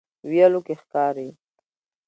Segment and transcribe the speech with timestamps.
[0.29, 1.29] ویلو کې ښکاري.